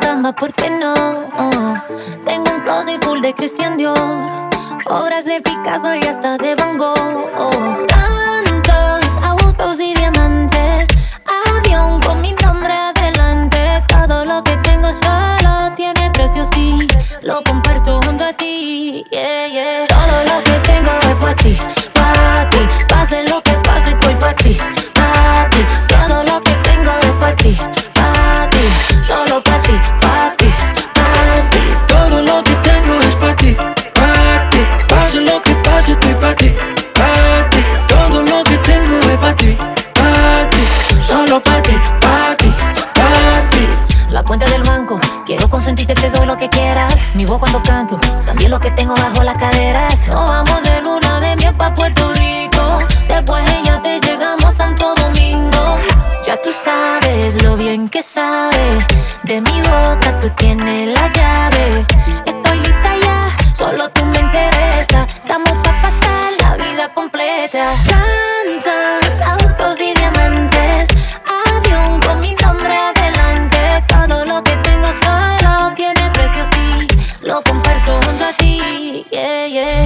[0.00, 0.94] llama, ¿por qué no?
[2.24, 3.96] tengo un closet full de Christian Dior,
[4.86, 7.86] obras de Picasso y hasta de Van Gogh.
[7.86, 10.88] tantos autos y diamantes,
[11.46, 13.82] avión con mi nombre adelante.
[13.86, 16.86] Todo lo que tengo solo tiene precio, sí.
[17.22, 19.86] Lo comparto junto a ti, yeah, yeah.
[19.86, 21.58] Todo lo que tengo es para ti,
[21.94, 22.58] para ti.
[22.88, 23.57] Pase lo que
[39.94, 40.58] para ti.
[41.02, 42.52] Solo para ti, para ti,
[42.94, 43.66] para ti.
[44.10, 46.94] La cuenta del banco, quiero consentirte, te doy lo que quieras.
[47.14, 50.08] Mi voz cuando canto, también lo que tengo bajo las caderas.
[50.08, 52.78] Nos vamos de luna de miel pa' Puerto Rico.
[53.08, 55.78] Después ella te llegamos a Santo Domingo.
[56.26, 58.86] Ya tú sabes lo bien que sabe.
[59.22, 61.86] De mi boca tú tienes la llave.
[62.24, 65.06] Estoy lista ya, solo tú me interesa.
[65.22, 67.72] Estamos pa' pasar la vida completa.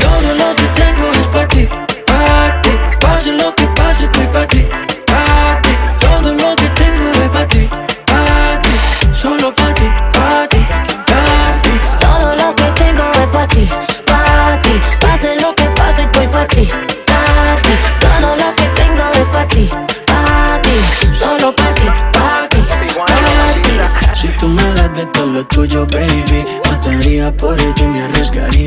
[0.00, 1.68] Todo lo que tengo es para ti,
[2.06, 2.70] para ti.
[3.00, 4.66] Pase lo que pase, estoy para ti,
[5.06, 5.70] para ti.
[6.00, 7.68] Todo lo que tengo es para ti,
[8.06, 8.70] para ti.
[9.12, 10.66] Solo para ti, para ti,
[11.06, 11.70] para ti.
[12.00, 13.68] Todo lo que tengo es para ti,
[14.06, 14.80] para ti.
[15.00, 16.68] Pase lo que pase, estoy para ti,
[17.06, 17.72] para ti.
[18.00, 19.70] Todo lo que tengo es para ti,
[20.06, 20.76] para ti.
[21.14, 22.58] Solo para ti, para ti,
[22.96, 23.70] para ti.
[24.14, 28.06] Si tú me das de todo lo tuyo, baby Mataría por ti, me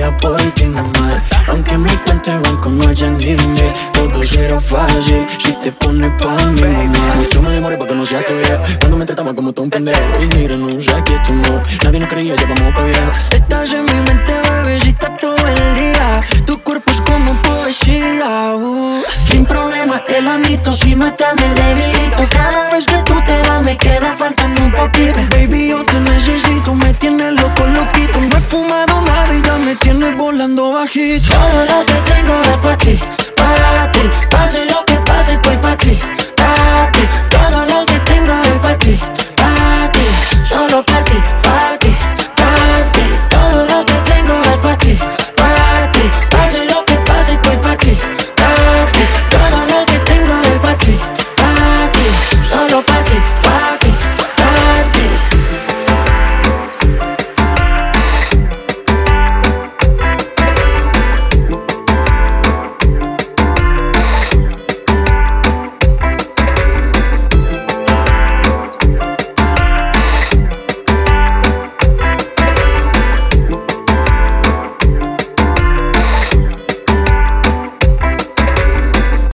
[0.00, 5.26] arriesgaría por ti, mamá Aunque mi cuenta de banco no haya límite Todo será fácil
[5.38, 9.04] si te pones pa' mí, mamá Mucho me demoré pa' que no tuya Cuando me
[9.04, 10.00] trataba como todo un pendejo.
[10.20, 11.62] Y mira, no sé que tú no.
[11.84, 13.89] Nadie nos creía, ya vamos pa' viejo Estás en
[20.10, 23.76] te lo admito, si no estás me debilito Cada vez que tú te vas me
[23.76, 25.20] queda faltando un poquito.
[25.30, 28.20] Baby, yo te necesito, me tienes loco, loquito.
[28.20, 31.30] No he fumado nada y ya me tienes volando bajito.
[31.30, 33.00] Todo lo que tengo es para ti,
[33.36, 34.10] para ti.
[34.30, 35.98] Pase lo que pase, estoy para ti,
[36.36, 37.00] para ti.
[37.30, 39.19] Todo lo que tengo es para ti.